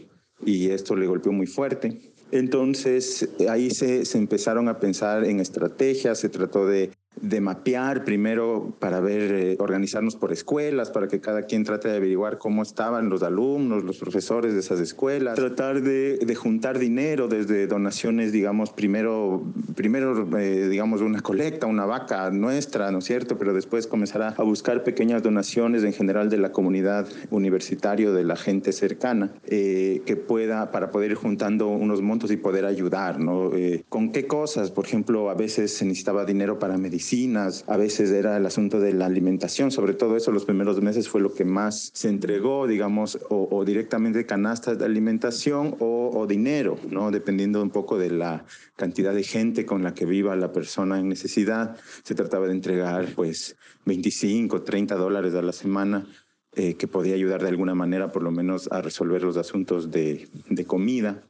y 0.45 0.69
esto 0.69 0.95
le 0.95 1.07
golpeó 1.07 1.31
muy 1.31 1.47
fuerte. 1.47 2.13
Entonces 2.31 3.29
ahí 3.47 3.69
se, 3.69 4.05
se 4.05 4.17
empezaron 4.17 4.67
a 4.67 4.79
pensar 4.79 5.23
en 5.23 5.39
estrategias, 5.39 6.19
se 6.19 6.29
trató 6.29 6.65
de 6.65 6.89
de 7.23 7.39
mapear 7.39 8.03
primero 8.03 8.73
para 8.79 8.99
ver, 8.99 9.31
eh, 9.31 9.55
organizarnos 9.57 10.17
por 10.17 10.33
escuelas, 10.33 10.91
para 10.91 11.07
que 11.07 11.21
cada 11.21 11.43
quien 11.43 11.63
trate 11.63 11.87
de 11.87 11.95
averiguar 11.95 12.37
cómo 12.37 12.61
estaban 12.61 13.07
los 13.07 13.23
alumnos, 13.23 13.85
los 13.85 13.97
profesores 13.97 14.53
de 14.53 14.59
esas 14.59 14.81
escuelas, 14.81 15.35
tratar 15.35 15.81
de, 15.81 16.35
juntar 16.35 16.79
dinero 16.79 17.29
desde 17.29 17.65
donaciones, 17.67 18.33
digamos, 18.33 18.71
primero, 18.71 19.41
primero 19.73 20.37
eh, 20.37 20.67
digamos, 20.67 20.99
una 20.99 21.21
colecta, 21.21 21.65
una 21.65 21.85
vaca 21.85 22.29
nuestra, 22.29 22.91
¿no 22.91 22.97
es 22.97 23.05
cierto? 23.05 23.37
Pero 23.37 23.53
después 23.53 23.87
comenzar 23.87 24.35
a, 24.37 24.43
buscar 24.43 24.83
pequeñas 24.83 25.23
donaciones 25.23 25.85
en 25.85 25.93
general 25.93 26.29
de 26.29 26.37
la 26.37 26.51
comunidad 26.51 27.07
universitaria, 27.31 28.11
de 28.11 28.23
la 28.25 28.35
gente 28.35 28.73
cercana, 28.73 29.31
eh, 29.45 30.01
que 30.05 30.17
pueda, 30.17 30.71
para 30.71 30.91
poder 30.91 31.11
ir 31.11 31.17
juntando 31.17 31.69
unos 31.69 32.01
montos 32.01 32.31
y 32.31 32.37
poder 32.37 32.65
ayudar, 32.65 33.21
¿no? 33.21 33.51
¿Con 33.87 34.11
qué 34.11 34.27
cosas? 34.27 34.71
Por 34.71 34.85
ejemplo, 34.85 35.29
a 35.29 35.35
veces 35.35 35.71
se 35.73 35.85
necesitaba 35.85 36.25
dinero 36.25 36.59
para 36.59 36.77
medicina 36.77 37.12
a 37.67 37.77
veces 37.77 38.11
era 38.11 38.37
el 38.37 38.45
asunto 38.45 38.79
de 38.79 38.91
la 38.91 39.05
alimentación, 39.05 39.69
sobre 39.69 39.93
todo 39.93 40.17
eso 40.17 40.31
los 40.31 40.45
primeros 40.45 40.81
meses 40.81 41.07
fue 41.07 41.21
lo 41.21 41.33
que 41.33 41.45
más 41.45 41.91
se 41.93 42.09
entregó, 42.09 42.65
digamos, 42.65 43.19
o, 43.29 43.63
directamente 43.65 44.25
canastas 44.25 44.79
de 44.79 44.85
alimentación 44.85 45.75
o, 45.79 46.09
o, 46.11 46.25
dinero, 46.25 46.77
¿no? 46.89 47.11
Dependiendo 47.11 47.61
un 47.61 47.69
poco 47.69 47.99
de 47.99 48.09
la 48.09 48.45
cantidad 48.75 49.13
de 49.13 49.23
gente 49.23 49.65
con 49.65 49.83
la 49.83 49.93
que 49.93 50.05
viva 50.05 50.35
la 50.35 50.51
persona 50.51 50.99
en 50.99 51.07
necesidad, 51.07 51.77
se 52.03 52.15
trataba 52.15 52.47
de 52.47 52.53
entregar 52.53 53.13
pues 53.15 53.55
25, 53.85 54.63
30 54.63 54.95
dólares 54.95 55.35
a 55.35 55.43
la 55.43 55.53
semana 55.53 56.07
eh, 56.55 56.75
que 56.75 56.87
podía 56.87 57.15
ayudar 57.15 57.41
de 57.41 57.49
alguna 57.49 57.75
manera 57.75 58.11
por 58.11 58.23
lo 58.23 58.31
menos 58.31 58.71
a 58.71 58.81
resolver 58.81 59.23
los 59.23 59.37
asuntos 59.37 59.91
de, 59.91 60.29
de 60.49 60.65
comida. 60.65 61.23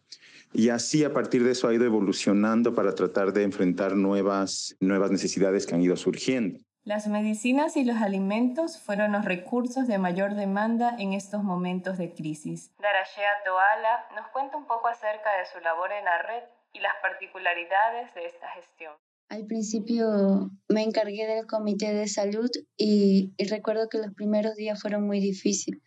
Y 0.53 0.69
así 0.69 1.03
a 1.03 1.12
partir 1.12 1.43
de 1.43 1.51
eso 1.51 1.67
ha 1.67 1.74
ido 1.74 1.83
evolucionando 1.83 2.75
para 2.75 2.93
tratar 2.93 3.33
de 3.33 3.43
enfrentar 3.43 3.95
nuevas, 3.95 4.75
nuevas 4.79 5.10
necesidades 5.10 5.65
que 5.65 5.74
han 5.74 5.81
ido 5.81 5.98
surgiendo. 5.98 6.60
Las 6.83 7.07
medicinas 7.07 7.75
y 7.77 7.86
los 7.86 7.98
alimentos 7.98 8.77
fueron 8.77 9.13
los 9.13 9.25
recursos 9.25 9.88
de 9.88 9.98
mayor 9.98 10.36
demanda 10.36 10.95
en 11.00 11.13
estos 11.13 11.41
momentos 11.41 11.98
de 11.98 12.13
crisis. 12.13 12.72
Darashea 12.77 13.31
Toala 13.45 14.05
nos 14.15 14.27
cuenta 14.27 14.57
un 14.57 14.67
poco 14.67 14.89
acerca 14.89 15.29
de 15.39 15.45
su 15.51 15.60
labor 15.62 15.91
en 15.91 16.05
la 16.05 16.22
red 16.22 16.43
y 16.74 16.81
las 16.81 16.93
particularidades 17.01 18.13
de 18.13 18.25
esta 18.25 18.48
gestión. 18.50 18.93
Al 19.29 19.45
principio 19.48 20.51
me 20.67 20.83
encargué 20.83 21.25
del 21.25 21.48
comité 21.48 21.93
de 21.93 22.07
salud 22.07 22.50
y, 22.77 23.33
y 23.38 23.48
recuerdo 23.48 23.88
que 23.89 23.98
los 23.98 24.13
primeros 24.13 24.55
días 24.55 24.79
fueron 24.79 25.07
muy 25.07 25.19
difíciles 25.19 25.81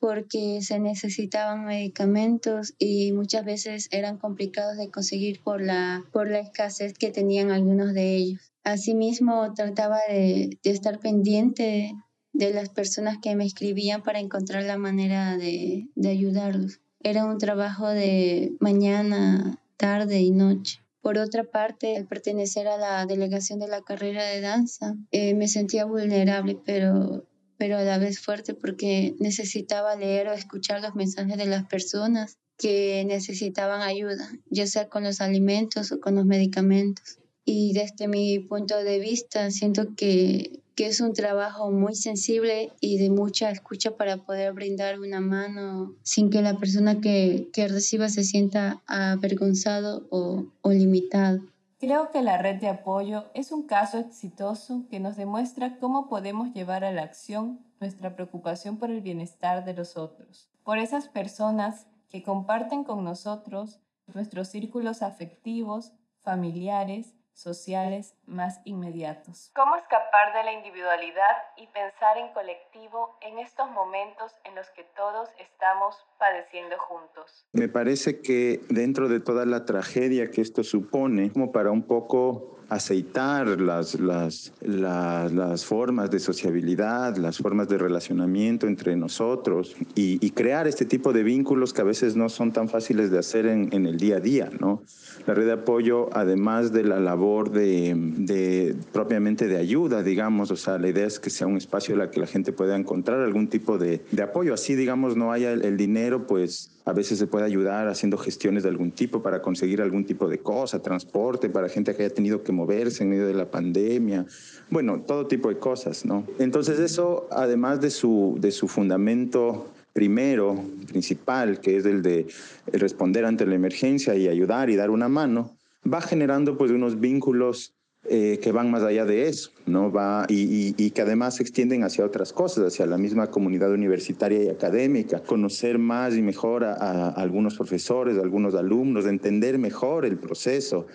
porque 0.00 0.60
se 0.62 0.78
necesitaban 0.78 1.64
medicamentos 1.64 2.74
y 2.78 3.12
muchas 3.12 3.44
veces 3.44 3.88
eran 3.90 4.18
complicados 4.18 4.76
de 4.76 4.90
conseguir 4.90 5.40
por 5.42 5.60
la, 5.60 6.04
por 6.12 6.30
la 6.30 6.40
escasez 6.40 6.94
que 6.94 7.10
tenían 7.10 7.50
algunos 7.50 7.94
de 7.94 8.16
ellos. 8.16 8.52
Asimismo, 8.64 9.52
trataba 9.54 9.98
de, 10.08 10.58
de 10.62 10.70
estar 10.70 10.98
pendiente 10.98 11.94
de 12.32 12.52
las 12.52 12.68
personas 12.68 13.18
que 13.22 13.34
me 13.34 13.44
escribían 13.44 14.02
para 14.02 14.20
encontrar 14.20 14.62
la 14.62 14.78
manera 14.78 15.36
de, 15.36 15.88
de 15.94 16.08
ayudarlos. 16.08 16.80
Era 17.00 17.24
un 17.24 17.38
trabajo 17.38 17.88
de 17.88 18.52
mañana, 18.60 19.58
tarde 19.76 20.20
y 20.20 20.30
noche. 20.30 20.80
Por 21.00 21.16
otra 21.16 21.44
parte, 21.44 21.96
al 21.96 22.06
pertenecer 22.06 22.68
a 22.68 22.76
la 22.76 23.06
delegación 23.06 23.60
de 23.60 23.68
la 23.68 23.82
carrera 23.82 24.24
de 24.24 24.40
danza, 24.40 24.96
eh, 25.10 25.34
me 25.34 25.48
sentía 25.48 25.84
vulnerable, 25.84 26.58
pero 26.66 27.24
pero 27.58 27.76
a 27.76 27.82
la 27.82 27.98
vez 27.98 28.20
fuerte 28.20 28.54
porque 28.54 29.14
necesitaba 29.18 29.96
leer 29.96 30.28
o 30.28 30.32
escuchar 30.32 30.80
los 30.80 30.94
mensajes 30.94 31.36
de 31.36 31.46
las 31.46 31.66
personas 31.66 32.38
que 32.56 33.04
necesitaban 33.06 33.82
ayuda, 33.82 34.30
ya 34.48 34.66
sea 34.66 34.88
con 34.88 35.04
los 35.04 35.20
alimentos 35.20 35.92
o 35.92 36.00
con 36.00 36.14
los 36.14 36.24
medicamentos. 36.24 37.18
Y 37.44 37.72
desde 37.72 38.08
mi 38.08 38.38
punto 38.40 38.76
de 38.76 38.98
vista, 38.98 39.50
siento 39.50 39.94
que, 39.96 40.60
que 40.74 40.86
es 40.86 41.00
un 41.00 41.14
trabajo 41.14 41.70
muy 41.70 41.94
sensible 41.94 42.72
y 42.80 42.98
de 42.98 43.10
mucha 43.10 43.50
escucha 43.50 43.96
para 43.96 44.18
poder 44.18 44.52
brindar 44.52 45.00
una 45.00 45.20
mano 45.20 45.96
sin 46.02 46.30
que 46.30 46.42
la 46.42 46.58
persona 46.58 47.00
que, 47.00 47.48
que 47.52 47.68
reciba 47.68 48.08
se 48.08 48.24
sienta 48.24 48.82
avergonzado 48.86 50.06
o, 50.10 50.46
o 50.60 50.72
limitado. 50.72 51.40
Creo 51.80 52.10
que 52.10 52.22
la 52.22 52.38
red 52.38 52.60
de 52.60 52.68
apoyo 52.68 53.26
es 53.34 53.52
un 53.52 53.62
caso 53.62 53.98
exitoso 53.98 54.86
que 54.90 54.98
nos 54.98 55.16
demuestra 55.16 55.78
cómo 55.78 56.08
podemos 56.08 56.52
llevar 56.52 56.82
a 56.82 56.90
la 56.90 57.02
acción 57.02 57.64
nuestra 57.78 58.16
preocupación 58.16 58.78
por 58.78 58.90
el 58.90 59.00
bienestar 59.00 59.64
de 59.64 59.74
los 59.74 59.96
otros, 59.96 60.50
por 60.64 60.78
esas 60.78 61.06
personas 61.06 61.86
que 62.08 62.24
comparten 62.24 62.82
con 62.82 63.04
nosotros 63.04 63.78
nuestros 64.12 64.48
círculos 64.48 65.02
afectivos, 65.02 65.92
familiares 66.18 67.14
sociales 67.32 68.16
más 68.28 68.60
inmediatos. 68.64 69.50
¿Cómo 69.54 69.76
escapar 69.76 70.34
de 70.34 70.44
la 70.44 70.52
individualidad 70.52 71.36
y 71.56 71.66
pensar 71.68 72.18
en 72.18 72.32
colectivo 72.32 73.16
en 73.22 73.38
estos 73.38 73.70
momentos 73.70 74.32
en 74.44 74.54
los 74.54 74.68
que 74.70 74.84
todos 74.96 75.28
estamos 75.38 75.96
padeciendo 76.18 76.76
juntos? 76.78 77.46
Me 77.52 77.68
parece 77.68 78.20
que 78.20 78.60
dentro 78.68 79.08
de 79.08 79.20
toda 79.20 79.46
la 79.46 79.64
tragedia 79.64 80.30
que 80.30 80.40
esto 80.40 80.62
supone, 80.62 81.32
como 81.32 81.52
para 81.52 81.70
un 81.70 81.82
poco 81.82 82.58
aceitar 82.68 83.60
las, 83.60 83.98
las, 83.98 84.52
las, 84.60 85.64
formas 85.64 86.10
de 86.10 86.18
sociabilidad, 86.18 87.16
las 87.16 87.38
formas 87.38 87.68
de 87.68 87.78
relacionamiento 87.78 88.66
entre 88.66 88.94
nosotros 88.96 89.74
y, 89.94 90.28
crear 90.38 90.68
este 90.68 90.84
tipo 90.84 91.12
de 91.12 91.22
vínculos 91.22 91.72
que 91.72 91.80
a 91.80 91.84
veces 91.84 92.14
no 92.14 92.28
son 92.28 92.52
tan 92.52 92.68
fáciles 92.68 93.10
de 93.10 93.18
hacer 93.18 93.46
en, 93.46 93.72
en 93.72 93.86
el 93.86 93.96
día 93.96 94.16
a 94.16 94.20
día, 94.20 94.50
¿no? 94.60 94.82
La 95.26 95.34
red 95.34 95.46
de 95.46 95.52
apoyo, 95.52 96.10
además 96.12 96.72
de 96.72 96.84
la 96.84 97.00
labor 97.00 97.50
de, 97.50 97.94
de, 98.18 98.74
propiamente 98.92 99.46
de 99.46 99.56
ayuda, 99.56 100.02
digamos, 100.02 100.50
o 100.50 100.56
sea, 100.56 100.78
la 100.78 100.88
idea 100.88 101.06
es 101.06 101.20
que 101.20 101.30
sea 101.30 101.46
un 101.46 101.56
espacio 101.56 101.94
en 101.94 102.00
el 102.00 102.10
que 102.10 102.20
la 102.20 102.26
gente 102.26 102.52
pueda 102.52 102.76
encontrar 102.76 103.20
algún 103.20 103.48
tipo 103.48 103.78
de, 103.78 104.02
de 104.10 104.22
apoyo. 104.22 104.52
Así, 104.52 104.74
digamos, 104.74 105.16
no 105.16 105.32
haya 105.32 105.52
el, 105.52 105.64
el 105.64 105.76
dinero, 105.76 106.26
pues 106.26 106.70
a 106.84 106.92
veces 106.92 107.18
se 107.18 107.26
puede 107.26 107.44
ayudar 107.44 107.86
haciendo 107.88 108.18
gestiones 108.18 108.62
de 108.62 108.70
algún 108.70 108.90
tipo 108.90 109.22
para 109.22 109.40
conseguir 109.40 109.82
algún 109.82 110.04
tipo 110.04 110.28
de 110.28 110.38
cosa, 110.38 110.80
transporte 110.80 111.48
para 111.48 111.68
gente 111.68 111.94
que 111.94 112.02
haya 112.02 112.14
tenido 112.14 112.42
que 112.42 112.50
moverse 112.50 113.04
en 113.04 113.10
medio 113.10 113.26
de 113.26 113.34
la 113.34 113.50
pandemia, 113.50 114.26
bueno, 114.70 115.02
todo 115.06 115.26
tipo 115.26 115.48
de 115.48 115.58
cosas, 115.58 116.04
¿no? 116.04 116.26
Entonces 116.38 116.78
eso, 116.80 117.28
además 117.30 117.80
de 117.80 117.90
su, 117.90 118.36
de 118.40 118.50
su 118.50 118.68
fundamento 118.68 119.66
primero, 119.92 120.64
principal, 120.88 121.60
que 121.60 121.76
es 121.76 121.84
el 121.84 122.02
de 122.02 122.26
responder 122.72 123.24
ante 123.24 123.46
la 123.46 123.54
emergencia 123.54 124.14
y 124.14 124.28
ayudar 124.28 124.70
y 124.70 124.76
dar 124.76 124.90
una 124.90 125.08
mano, 125.08 125.56
va 125.92 126.00
generando 126.00 126.56
pues 126.56 126.70
unos 126.70 127.00
vínculos 127.00 127.74
eh, 128.04 128.38
que 128.40 128.52
van 128.52 128.70
más 128.70 128.82
allá 128.84 129.04
de 129.04 129.28
eso, 129.28 129.50
¿no? 129.66 129.90
Va, 129.92 130.24
y, 130.28 130.90
que 130.92 131.02
además 131.02 131.36
se 131.36 131.42
extienden 131.42 131.82
hacia 131.84 132.04
otras 132.04 132.32
cosas, 132.32 132.64
hacia 132.64 132.86
la 132.86 132.96
misma 132.96 133.26
comunidad 133.26 133.72
universitaria 133.72 134.42
y 134.44 134.48
académica, 134.48 135.20
conocer 135.20 135.78
más 135.78 136.16
y 136.16 136.22
mejor 136.22 136.64
a, 136.64 136.74
a 136.74 137.08
algunos 137.10 137.56
profesores, 137.56 138.16
a 138.16 138.22
algunos 138.22 138.54
alumnos, 138.54 139.04
entender 139.04 139.58
mejor 139.58 140.06
el 140.06 140.16
proceso, 140.16 140.86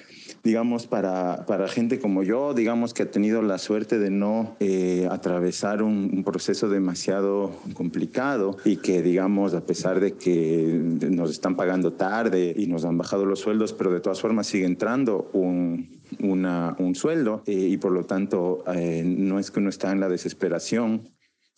digamos, 0.43 0.87
para, 0.87 1.45
para 1.45 1.69
gente 1.69 1.99
como 1.99 2.21
yo, 2.21 2.53
digamos, 2.53 2.93
que 2.93 3.03
ha 3.03 3.11
tenido 3.11 3.41
la 3.41 3.57
suerte 3.57 3.97
de 3.97 4.09
no 4.09 4.57
eh, 4.59 5.07
atravesar 5.09 5.81
un, 5.81 6.11
un, 6.13 6.23
proceso 6.25 6.67
demasiado 6.67 7.51
complicado 7.73 8.57
y 8.65 8.77
que, 8.77 9.01
digamos, 9.01 9.53
a 9.53 9.65
pesar 9.65 10.01
de 10.01 10.13
que 10.13 10.79
nos 11.09 11.31
están 11.31 11.55
pagando 11.55 11.93
tarde 11.93 12.53
y 12.57 12.67
nos 12.67 12.83
han 12.83 12.97
bajado 12.97 13.25
los 13.25 13.39
sueldos, 13.39 13.71
pero 13.71 13.91
de 13.91 14.01
todas 14.01 14.19
formas 14.19 14.47
sigue 14.47 14.65
entrando 14.65 15.29
un, 15.31 16.01
una, 16.19 16.75
un 16.77 16.93
sueldo 16.95 17.43
eh, 17.45 17.53
y 17.53 17.77
por 17.77 17.93
lo 17.93 18.05
tanto 18.05 18.63
eh, 18.67 19.03
no 19.05 19.39
es 19.39 19.49
que 19.49 19.59
uno 19.59 19.69
está 19.69 19.91
en 19.91 20.01
la 20.01 20.09
desesperación. 20.09 21.09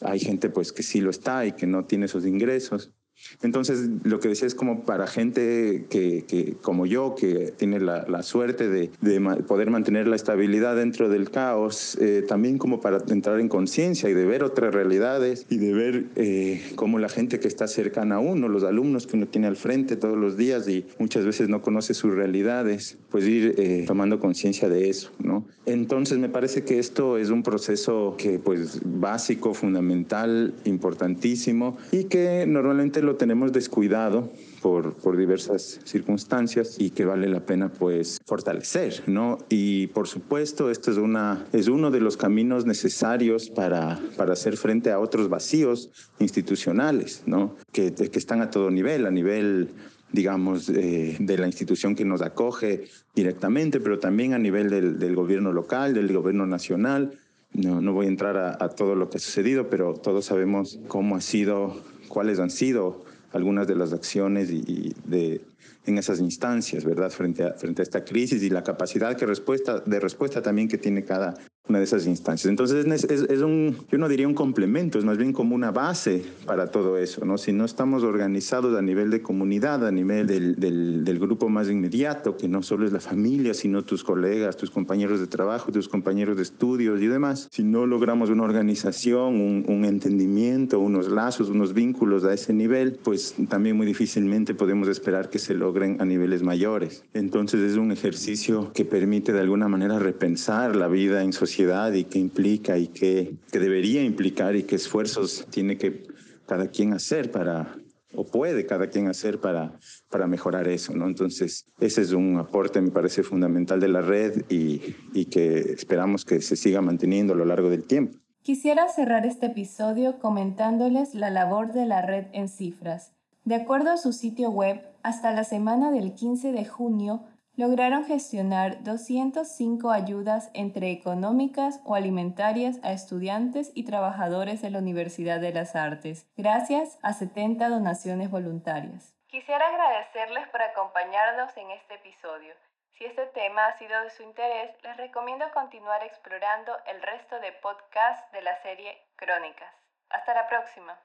Hay 0.02 0.20
gente 0.20 0.50
pues 0.50 0.72
que 0.72 0.84
sí 0.84 1.02
lo 1.02 1.10
está 1.10 1.46
y 1.46 1.54
que 1.54 1.68
no 1.68 1.86
tiene 1.86 2.06
esos 2.06 2.26
ingresos. 2.26 2.92
Entonces, 3.42 3.90
lo 4.04 4.20
que 4.20 4.30
decía 4.30 4.48
es 4.48 4.56
como 4.56 4.86
para 4.86 5.08
gente 5.08 5.86
que, 5.90 6.56
como 6.62 6.86
yo, 6.86 7.16
que 7.16 7.54
tiene 7.58 7.80
la, 7.80 8.24
suerte 8.24 8.70
de, 8.70 8.92
de, 9.02 9.20
poder 9.48 9.70
mantener 9.70 10.08
la 10.08 10.16
estabilidad 10.16 10.76
dentro 10.76 11.10
del 11.10 11.30
caos, 11.30 11.98
eh, 12.02 12.24
también 12.28 12.58
como 12.58 12.82
para 12.82 13.00
entrar 13.10 13.40
en 13.40 13.50
conciencia 13.50 14.10
y 14.10 14.14
de 14.14 14.26
ver 14.26 14.44
otras 14.44 14.74
realidades 14.74 15.46
y 15.50 15.58
de 15.58 15.74
ver 15.74 16.06
eh, 16.16 16.62
cómo 16.76 17.00
la 17.00 17.10
gente 17.10 17.40
que 17.40 17.48
está 17.48 17.68
cercana 17.68 18.16
a 18.16 18.20
uno, 18.20 18.48
los 18.48 18.64
alumnos 18.64 19.08
que 19.08 19.18
uno 19.18 19.28
tiene 19.28 19.48
al 19.48 19.56
frente 19.56 19.96
todos 19.96 20.18
los 20.18 20.38
días 20.38 20.68
y 20.68 20.86
muchas 21.00 21.26
veces 21.26 21.50
no 21.50 21.62
conoce 21.62 21.94
sus 21.94 22.14
realidades, 22.14 22.98
pues 23.10 23.26
ir 23.26 23.56
eh, 23.58 23.84
tomando 23.88 24.20
conciencia 24.20 24.70
de 24.70 24.90
eso, 24.90 25.12
¿no? 25.20 25.46
Entonces, 25.66 26.20
me 26.20 26.30
parece 26.30 26.64
que 26.64 26.80
esto 26.80 27.18
es 27.18 27.30
un 27.30 27.42
proceso 27.42 28.16
que, 28.18 28.40
pues, 28.40 28.82
básico, 28.84 29.54
fundamental, 29.54 30.54
importantísimo 30.64 31.78
y 31.92 32.06
que 32.06 32.46
normalmente 32.48 33.02
lo 33.06 33.16
tenemos 33.16 33.54
descuidado 33.54 34.30
por, 34.62 34.96
por, 34.96 35.16
diversas 35.16 35.80
circunstancias 35.86 36.76
y 36.80 36.90
que 36.90 37.06
vale 37.06 37.30
la 37.30 37.46
pena 37.46 37.70
pues 37.70 38.20
fortalecer, 38.26 39.04
¿no? 39.08 39.38
Y 39.48 39.88
por 39.88 40.08
supuesto 40.08 40.70
esto 40.70 40.92
es, 40.92 40.98
una, 40.98 41.46
es 41.54 41.68
uno 41.68 41.92
de 41.92 42.02
los 42.02 42.18
caminos 42.18 42.66
necesarios 42.66 43.50
para, 43.50 44.00
para 44.18 44.34
hacer 44.34 44.58
frente 44.58 44.92
a 44.92 45.00
otros 45.00 45.30
vacíos 45.30 45.92
institucionales, 46.20 47.24
¿no? 47.26 47.56
Que, 47.72 47.94
que 47.94 48.20
están 48.20 48.42
a 48.42 48.50
todo 48.50 48.70
nivel, 48.72 49.06
a 49.06 49.12
nivel 49.12 49.70
digamos, 50.12 50.70
eh, 50.70 51.18
de 51.20 51.38
la 51.38 51.46
institución 51.46 51.94
que 51.96 52.06
nos 52.06 52.22
acoge 52.22 52.86
directamente, 53.14 53.80
pero 53.80 54.00
también 54.00 54.34
a 54.34 54.40
nivel 54.40 54.70
del, 54.70 54.98
del 54.98 55.16
gobierno 55.16 55.52
local, 55.52 55.94
del 55.94 56.12
gobierno 56.12 56.48
nacional. 56.48 57.20
No, 57.54 57.82
no 57.82 57.94
voy 57.94 58.08
a 58.08 58.10
entrar 58.10 58.38
a, 58.38 58.58
a 58.60 58.70
todo 58.70 58.96
lo 58.96 59.10
que 59.10 59.18
ha 59.18 59.20
sucedido, 59.20 59.70
pero 59.70 59.94
todos 59.94 60.26
sabemos 60.26 60.80
cómo 60.88 61.16
ha 61.16 61.22
sido 61.22 61.82
cuáles 62.16 62.40
han 62.40 62.50
sido 62.50 63.04
algunas 63.34 63.68
de 63.68 63.76
las 63.76 63.92
acciones 63.92 64.50
y, 64.50 64.96
de, 65.04 65.42
en 65.86 65.98
esas 65.98 66.22
instancias, 66.22 66.86
¿verdad? 66.86 67.10
Frente 67.10 67.44
a, 67.44 67.56
frente 67.56 67.82
a 67.82 67.84
esta 67.84 68.06
crisis 68.06 68.42
y 68.42 68.50
la 68.50 68.64
capacidad 68.64 69.18
que 69.18 69.26
respuesta, 69.26 69.82
de 69.82 70.00
respuesta 70.00 70.42
también 70.42 70.70
que 70.70 70.78
tiene 70.78 71.04
cada 71.04 71.34
una 71.68 71.80
de 71.80 71.86
esas 71.86 72.06
instancias. 72.06 72.50
Entonces 72.50 72.86
es, 72.86 73.04
es, 73.06 73.22
es, 73.30 73.42
un, 73.42 73.76
yo 73.92 73.98
no 73.98 74.08
diría 74.08 74.28
un 74.28 74.36
complemento, 74.36 75.00
es 75.00 75.06
más 75.06 75.18
bien 75.18 75.34
como 75.34 75.56
una 75.56 75.72
base 75.72 76.24
para 76.46 76.68
todo 76.68 76.98
eso, 76.98 77.26
¿no? 77.26 77.38
Si 77.38 77.54
no 77.54 77.66
estamos 77.66 78.04
organizados 78.04 78.78
a 78.78 78.82
nivel 78.82 79.10
de 79.10 79.22
comunidad, 79.22 79.86
a 79.86 79.92
nivel 79.92 80.28
del, 80.28 80.56
del, 80.56 81.04
del, 81.04 81.20
grupo 81.20 81.50
más 81.50 81.70
inmediato, 81.70 82.38
que 82.38 82.48
no 82.48 82.62
solo 82.62 82.86
es 82.86 82.92
la 82.92 83.00
familia, 83.00 83.54
sino 83.54 83.84
tus 83.84 84.04
colegas, 84.04 84.58
tus 84.58 84.70
compañeros 84.70 85.20
de 85.20 85.28
trabajo, 85.28 85.72
tus 85.72 85.90
compañeros 85.90 86.38
de 86.38 86.44
estudios 86.44 87.02
y 87.02 87.08
demás, 87.08 87.48
si 87.52 87.64
no 87.64 87.88
logramos 87.88 88.30
una 88.30 88.44
organización, 88.44 89.42
un, 89.42 89.66
un 89.68 89.86
entendimiento, 89.86 90.80
unos 90.80 91.10
lazos, 91.10 91.50
unos 91.50 91.74
vínculos 91.74 92.26
a 92.26 92.34
ese 92.34 92.54
nivel, 92.54 93.00
pues 93.04 93.36
también 93.50 93.76
muy 93.76 93.88
difícilmente 93.88 94.54
podemos 94.54 94.88
esperar 94.88 95.30
que 95.30 95.40
se 95.40 95.56
logren 95.56 96.00
a 96.00 96.06
niveles 96.06 96.44
mayores. 96.44 97.04
Entonces 97.14 97.62
es 97.62 97.78
un 97.78 97.92
ejercicio 97.92 98.72
que 98.74 98.86
permite 98.86 99.34
de 99.34 99.40
alguna 99.40 99.68
manera 99.68 99.98
repensar 99.98 100.76
la 100.76 100.88
vida 100.88 101.24
en 101.24 101.34
sociedad 101.34 101.55
y 101.60 102.04
qué 102.06 102.20
implica 102.20 102.78
y 102.78 102.88
qué, 102.88 103.36
qué 103.52 103.60
debería 103.60 104.04
implicar 104.04 104.56
y 104.56 104.64
qué 104.64 104.76
esfuerzos 104.76 105.46
tiene 105.50 105.78
que 105.78 106.04
cada 106.46 106.68
quien 106.68 106.94
hacer 106.94 107.32
para, 107.32 107.76
o 108.14 108.26
puede 108.26 108.66
cada 108.66 108.88
quien 108.88 109.08
hacer 109.08 109.40
para, 109.40 109.80
para 110.10 110.28
mejorar 110.28 110.68
eso, 110.68 110.94
¿no? 110.96 111.08
Entonces, 111.08 111.66
ese 111.80 112.02
es 112.02 112.12
un 112.12 112.38
aporte, 112.38 112.82
me 112.82 112.92
parece, 112.92 113.24
fundamental 113.24 113.80
de 113.80 113.88
la 113.88 114.02
red 114.02 114.44
y, 114.50 114.96
y 115.14 115.26
que 115.26 115.60
esperamos 115.60 116.26
que 116.26 116.42
se 116.42 116.56
siga 116.56 116.82
manteniendo 116.82 117.34
a 117.34 117.38
lo 117.38 117.46
largo 117.46 117.70
del 117.70 117.84
tiempo. 117.84 118.18
Quisiera 118.42 118.88
cerrar 118.90 119.26
este 119.26 119.48
episodio 119.48 120.20
comentándoles 120.20 121.16
la 121.16 121.32
labor 121.32 121.74
de 121.74 121.86
la 121.86 122.02
red 122.02 122.26
en 122.32 122.48
cifras. 122.48 123.12
De 123.44 123.56
acuerdo 123.56 123.92
a 123.92 123.98
su 123.98 124.12
sitio 124.12 124.50
web, 124.50 124.82
hasta 125.04 125.32
la 125.32 125.44
semana 125.44 125.92
del 125.92 126.14
15 126.14 126.52
de 126.52 126.66
junio, 126.66 127.24
lograron 127.58 128.06
gestionar 128.06 128.84
205 128.84 129.92
ayudas 129.92 130.50
entre 130.54 130.92
económicas 130.92 131.82
o 131.86 131.96
alimentarias 131.96 132.80
a 132.84 132.92
estudiantes 132.92 133.72
y 133.74 133.86
trabajadores 133.86 134.62
de 134.62 134.72
la 134.72 134.80
Universidad 134.80 135.40
de 135.40 135.54
las 135.54 135.76
Artes, 135.76 136.28
gracias 136.36 137.00
a 137.02 137.14
70 137.14 137.70
donaciones 137.70 138.30
voluntarias. 138.30 139.16
Quisiera 139.28 139.68
agradecerles 139.68 140.48
por 140.50 140.62
acompañarnos 140.62 141.56
en 141.58 141.72
este 141.72 141.96
episodio. 141.96 142.54
Si 142.98 143.04
este 143.04 143.26
tema 143.28 143.66
ha 143.66 143.78
sido 143.78 144.02
de 144.04 144.10
su 144.10 144.24
interés, 144.24 144.72
les 144.84 144.96
recomiendo 144.96 145.46
continuar 145.54 146.02
explorando 146.04 146.72
el 146.88 147.02
resto 147.02 147.40
de 147.42 147.52
podcasts 147.62 148.32
de 148.32 148.42
la 148.42 148.56
serie 148.62 148.98
Crónicas. 149.18 149.74
Hasta 150.10 150.34
la 150.34 150.48
próxima. 150.48 150.98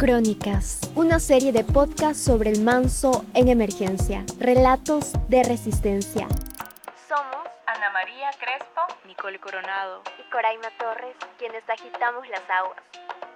Crónicas, 0.00 0.80
una 0.94 1.20
serie 1.20 1.52
de 1.52 1.62
podcasts 1.62 2.24
sobre 2.24 2.48
el 2.48 2.62
manso 2.62 3.26
en 3.34 3.48
emergencia, 3.48 4.24
relatos 4.38 5.12
de 5.28 5.42
resistencia. 5.42 6.26
Somos 7.06 7.46
Ana 7.66 7.90
María 7.90 8.30
Crespo, 8.40 8.80
Nicole 9.06 9.38
Coronado 9.38 10.00
y 10.18 10.30
Coraima 10.30 10.70
Torres, 10.78 11.14
quienes 11.36 11.68
agitamos 11.68 12.26
las 12.30 12.40
aguas. 12.48 12.80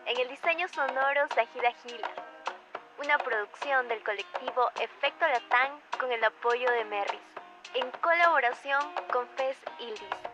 En 0.07 0.18
el 0.18 0.27
diseño 0.31 0.66
sonoro, 0.68 1.29
Sajida 1.35 1.70
Gila. 1.83 2.09
Una 2.98 3.18
producción 3.18 3.87
del 3.88 4.03
colectivo 4.03 4.70
Efecto 4.81 5.27
Latán 5.29 5.68
con 6.00 6.11
el 6.11 6.24
apoyo 6.24 6.70
de 6.70 6.85
Merris, 6.87 7.20
en 7.74 7.90
colaboración 8.00 8.81
con 9.12 9.29
FES 9.37 9.59
Iris. 9.81 10.34